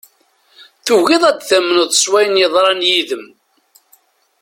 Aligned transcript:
Tugiḍ 0.85 1.23
ad 1.29 1.37
tamneḍ 1.47 1.91
s 1.93 2.03
wayen 2.11 2.41
yeḍran 2.41 2.81
yid-m. 2.89 3.25